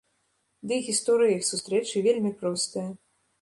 Ды 0.71 0.79
і 0.79 0.81
гісторыя 0.87 1.35
іх 1.35 1.43
сустрэчы 1.51 2.03
вельмі 2.07 2.33
простая. 2.41 2.89